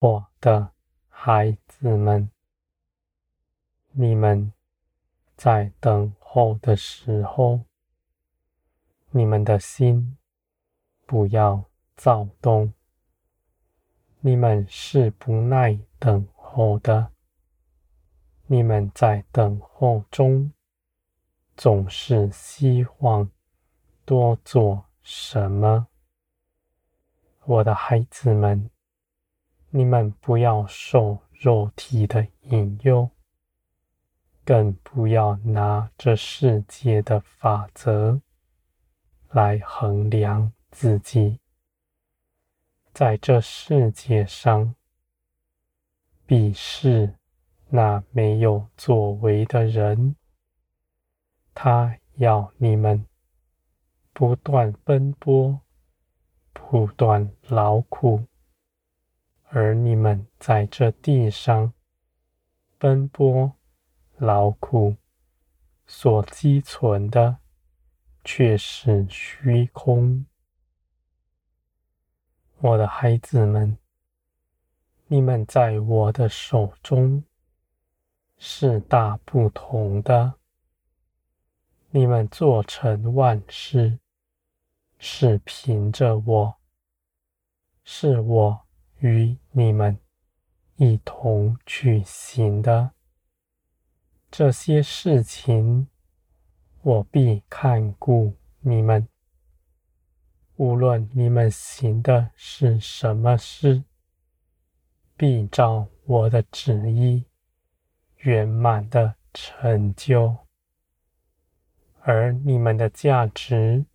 [0.00, 0.72] 我的
[1.10, 2.30] 孩子们，
[3.90, 4.50] 你们
[5.36, 7.60] 在等候的时候，
[9.10, 10.16] 你们的心
[11.04, 11.66] 不要
[11.98, 12.72] 躁动。
[14.20, 17.12] 你们是不耐等候的。
[18.46, 20.50] 你们在等候中，
[21.58, 23.30] 总是希望
[24.06, 25.88] 多做什么。
[27.44, 28.70] 我的孩子们，
[29.70, 33.08] 你们不要受肉体的引诱，
[34.44, 38.20] 更不要拿这世界的法则
[39.30, 41.38] 来衡量自己。
[42.92, 44.74] 在这世界上，
[46.26, 47.14] 鄙视
[47.68, 50.16] 那没有作为的人，
[51.54, 53.06] 他要你们
[54.12, 55.60] 不断奔波。
[56.52, 58.24] 不断劳苦，
[59.50, 61.72] 而你们在这地上
[62.78, 63.52] 奔波
[64.16, 64.96] 劳苦，
[65.86, 67.38] 所积存的
[68.24, 70.24] 却是虚空。
[72.58, 73.76] 我的孩子们，
[75.06, 77.24] 你们在我的手中
[78.38, 80.34] 是大不同的。
[81.90, 83.98] 你们做成万事。
[85.02, 86.56] 是凭着我，
[87.84, 88.66] 是我
[89.00, 89.98] 与你们
[90.76, 92.92] 一同去行的。
[94.30, 95.88] 这些事情，
[96.82, 99.08] 我必看顾你们。
[100.56, 103.82] 无论你们行的是什么事，
[105.16, 107.24] 必照我的旨意
[108.18, 110.36] 圆满的成就。
[112.02, 113.86] 而你们的价值，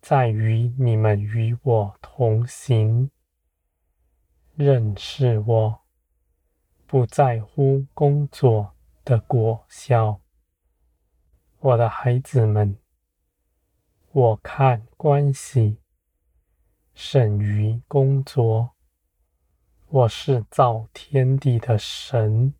[0.00, 3.10] 在于你们与我同行，
[4.54, 5.80] 认识我，
[6.86, 10.20] 不在乎工作的果效。
[11.58, 12.76] 我的孩子们，
[14.10, 15.78] 我看关系
[16.92, 18.72] 胜于工作。
[19.88, 22.52] 我是造天地的神，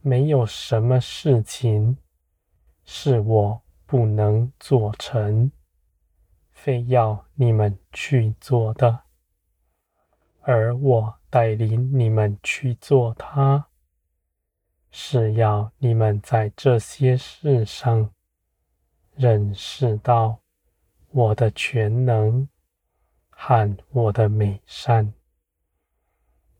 [0.00, 1.98] 没有什么事情
[2.84, 5.50] 是我不能做成。
[6.52, 9.05] 非要你们去做的，
[10.48, 13.66] 而我带领你们去做它，
[14.92, 18.08] 是要你们在这些事上
[19.16, 20.38] 认识到
[21.10, 22.48] 我的全能
[23.28, 25.12] 和我的美善。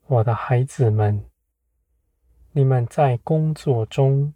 [0.07, 1.25] 我的孩子们，
[2.51, 4.35] 你们在工作中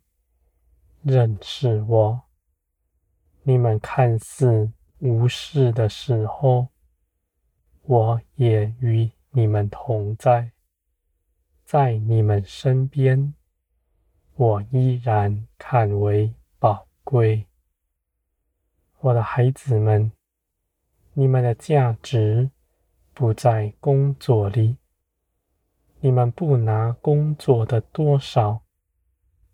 [1.02, 2.22] 认识我，
[3.42, 4.70] 你们看似。
[5.00, 6.68] 无事的时候，
[7.82, 10.52] 我也与你们同在，
[11.64, 13.34] 在你们身边，
[14.34, 17.46] 我依然看为宝贵。
[18.98, 20.12] 我的孩子们，
[21.14, 22.50] 你们的价值
[23.14, 24.76] 不在工作里，
[26.00, 28.62] 你们不拿工作的多少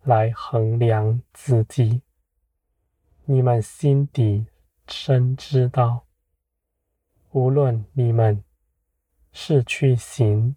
[0.03, 2.03] 来衡量自己，
[3.25, 4.47] 你们心底。
[4.89, 6.07] 深知道，
[7.33, 8.45] 无论你们
[9.39, 10.57] 是去行，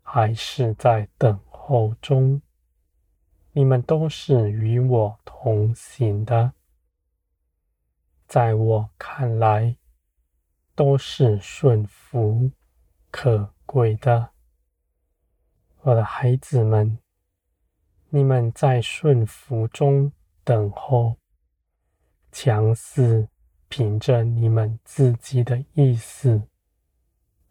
[0.00, 2.40] 还是在等候中，
[3.52, 6.54] 你们都是与我同行的。
[8.26, 9.76] 在我看来，
[10.74, 12.50] 都是顺服
[13.10, 14.30] 可贵的。
[15.82, 16.98] 我的孩子们，
[18.08, 20.10] 你们在顺服中
[20.42, 21.16] 等候，
[22.32, 23.28] 强似。
[23.68, 26.49] 凭着你们自己的意思，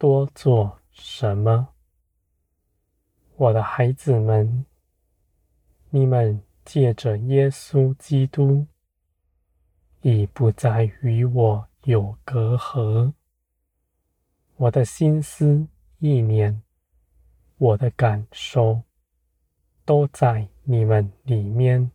[0.00, 1.74] 多做什么？
[3.36, 4.64] 我的孩子们，
[5.90, 8.66] 你们借着耶稣基督，
[10.00, 13.12] 已不再与我有隔阂。
[14.56, 15.68] 我的心思
[15.98, 16.62] 意念，
[17.58, 18.84] 我的感受，
[19.84, 21.90] 都在你们里面。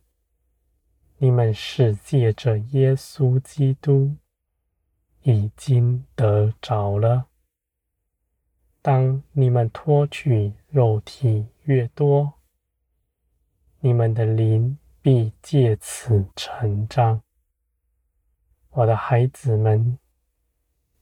[1.18, 4.14] 你们是借着耶稣基督
[5.22, 7.26] 已经得着了。
[8.86, 12.34] 当你们脱去肉体越多，
[13.80, 17.20] 你们的灵必借此成长。
[18.70, 19.98] 我的孩子们，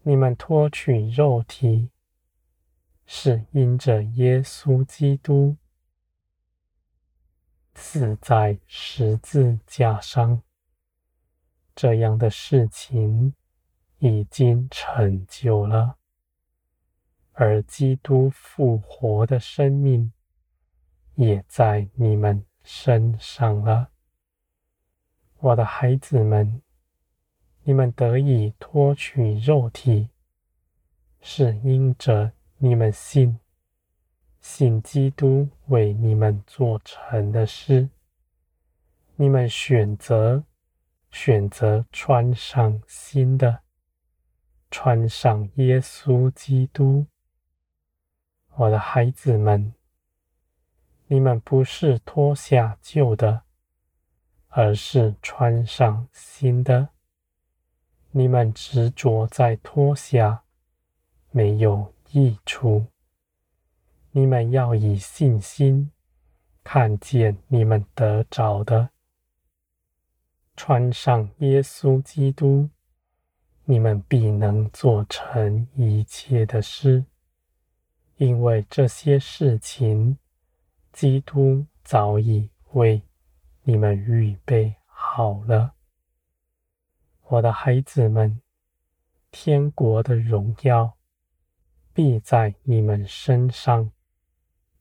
[0.01, 1.91] 你们脱去肉体，
[3.05, 5.59] 是因着耶稣基督。
[7.75, 10.41] 死在十字架上，
[11.75, 13.35] 这样的事情
[13.99, 15.99] 已经成就了。
[17.35, 20.13] 而基督复活的生命
[21.17, 23.91] 也在你们身上了。
[25.39, 26.63] 我的孩子们，
[27.65, 30.11] 你们得以脱去肉体，
[31.21, 33.41] 是因着你们信，
[34.41, 37.91] 信基督为你们做成的事。
[39.17, 40.45] 你们选择，
[41.11, 43.61] 选择穿上新的，
[44.71, 47.07] 穿上耶稣基督。
[48.57, 49.75] 我的孩子们，
[51.09, 53.43] 你们不是脱下旧的，
[54.47, 56.91] 而是穿上新的。
[58.13, 60.45] 你们执着在脱下，
[61.33, 62.87] 没有益处。
[64.13, 65.91] 你们要以信心
[66.63, 68.91] 看见你们得着的。
[70.55, 72.71] 穿上耶稣基督，
[73.65, 77.05] 你们必能做成一切的事，
[78.17, 80.19] 因为这些事情，
[80.93, 83.03] 基督早已为
[83.63, 85.75] 你们预备好了。
[87.23, 88.41] 我的孩子们，
[89.31, 90.97] 天国的荣耀
[91.93, 93.91] 必在你们身上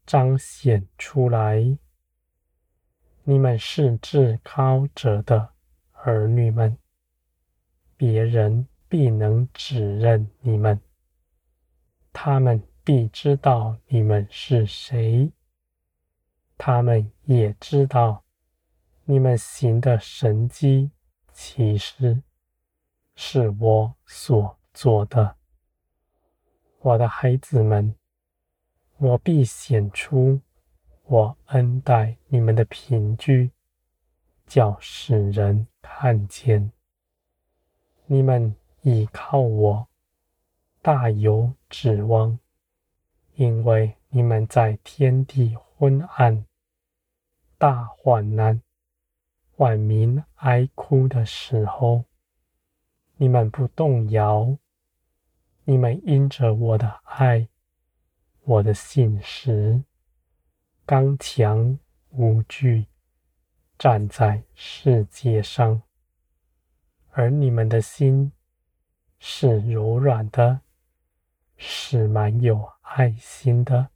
[0.06, 1.78] 彰显出来。
[3.24, 5.54] 你们是至高者的。
[6.06, 6.78] 儿女们，
[7.96, 10.82] 别人必能指认你们，
[12.12, 15.32] 他们必知道你们是谁，
[16.58, 18.24] 他们也知道
[19.06, 20.92] 你们行的神迹
[21.32, 22.22] 其实
[23.16, 25.38] 是我所做的。
[26.80, 27.96] 我的孩子们，
[28.98, 30.42] 我必显出
[31.04, 33.52] 我恩待你们的凭据，
[34.46, 35.68] 叫世人。
[35.86, 36.72] 看见
[38.08, 39.88] 你们倚靠我，
[40.82, 42.40] 大有指望，
[43.36, 46.46] 因为你们在天地昏暗、
[47.58, 48.62] 大患难、
[49.56, 52.06] 万民哀哭的时候，
[53.18, 54.58] 你们不动摇。
[55.66, 57.48] 你们因着我的爱，
[58.44, 59.84] 我的信实，
[60.86, 62.88] 刚强无惧。
[63.80, 65.82] 站在世界上，
[67.12, 68.32] 而你们的心
[69.20, 70.62] 是柔软的，
[71.58, 73.90] 是蛮有爱心的。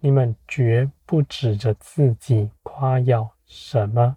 [0.00, 4.16] 你们绝不指着自己夸耀什么，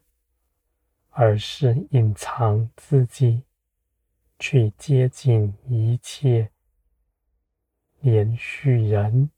[1.10, 3.44] 而是隐藏自己，
[4.40, 6.52] 去接近一切
[8.02, 9.30] 怜恤人。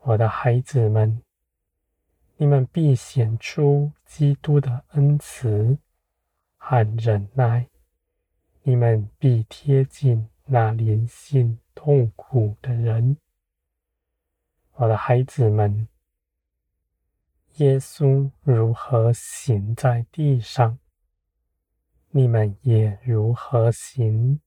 [0.00, 1.22] 我的孩子们。
[2.36, 5.78] 你们必显出基督的恩慈
[6.56, 7.68] 和忍耐，
[8.64, 13.16] 你们必贴近那灵性痛苦的人。
[14.74, 15.88] 我的孩子们，
[17.56, 20.78] 耶稣如何行在地上，
[22.10, 24.40] 你们也如何行。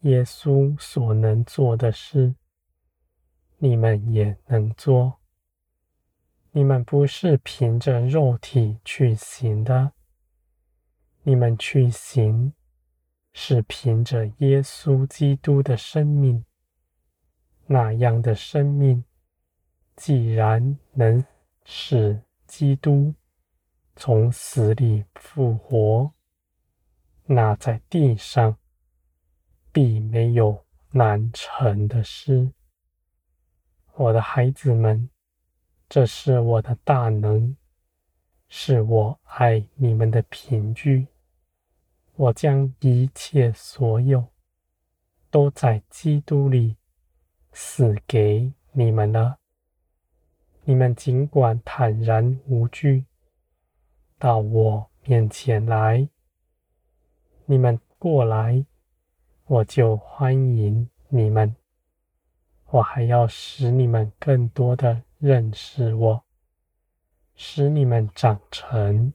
[0.00, 2.34] 耶稣所能做的事，
[3.58, 5.18] 你们也能做。
[6.52, 9.92] 你们不是凭着肉体去行的，
[11.22, 12.52] 你们去行
[13.32, 16.44] 是凭着耶稣基督的生命。
[17.66, 19.04] 那样的生命，
[19.96, 21.24] 既然能
[21.64, 23.14] 使基督
[23.96, 26.12] 从死里复活，
[27.26, 28.56] 那在地上
[29.72, 32.52] 必没有难成的事。
[33.94, 35.08] 我的孩子们。
[35.92, 37.56] 这是我的大能，
[38.48, 41.08] 是我爱你们的凭据。
[42.20, 44.26] 我将一切所有
[45.30, 46.76] 都在基督里
[47.50, 49.38] 死给你们了。
[50.64, 53.06] 你们尽管坦然无惧
[54.18, 56.10] 到我面前来。
[57.46, 58.66] 你们过来，
[59.46, 61.56] 我就欢迎你们。
[62.66, 65.04] 我还要使你们更多的。
[65.16, 66.24] 认识我，
[67.34, 69.12] 使你们长成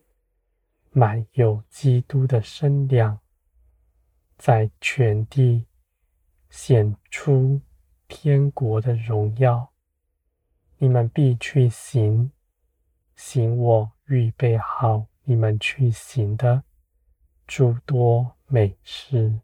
[0.97, 3.19] 满有基督的身量，
[4.37, 5.65] 在全地
[6.49, 7.59] 显出
[8.07, 9.73] 天国的荣耀。
[10.77, 12.31] 你们必去行，
[13.17, 16.63] 行我预备好你们去行的
[17.45, 19.41] 诸多美事。